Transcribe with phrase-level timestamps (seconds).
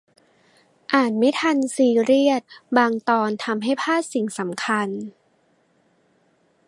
[0.93, 2.43] อ่านไม่ทัน ซีเรียส
[2.77, 4.89] บางตอนทำให้พลาดสิ่งสำคัญ